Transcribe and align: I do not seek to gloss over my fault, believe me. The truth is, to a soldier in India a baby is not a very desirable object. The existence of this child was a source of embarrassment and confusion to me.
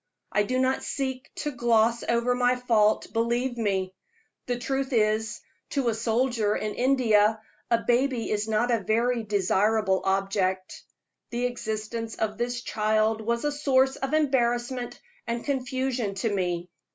I 0.31 0.41
do 0.41 0.57
not 0.57 0.83
seek 0.83 1.29
to 1.35 1.51
gloss 1.51 2.01
over 2.09 2.33
my 2.33 2.55
fault, 2.55 3.13
believe 3.13 3.55
me. 3.55 3.93
The 4.47 4.57
truth 4.57 4.93
is, 4.93 5.41
to 5.69 5.89
a 5.89 5.93
soldier 5.93 6.55
in 6.55 6.73
India 6.73 7.39
a 7.69 7.83
baby 7.85 8.31
is 8.31 8.47
not 8.47 8.71
a 8.71 8.79
very 8.79 9.21
desirable 9.21 10.01
object. 10.03 10.85
The 11.29 11.45
existence 11.45 12.15
of 12.15 12.39
this 12.39 12.61
child 12.63 13.21
was 13.21 13.45
a 13.45 13.51
source 13.51 13.95
of 13.95 14.15
embarrassment 14.15 14.99
and 15.27 15.45
confusion 15.45 16.15
to 16.15 16.33
me. 16.33 16.71